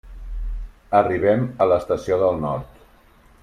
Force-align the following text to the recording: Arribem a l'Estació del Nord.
Arribem 1.01 1.45
a 1.65 1.67
l'Estació 1.73 2.21
del 2.25 2.43
Nord. 2.47 2.85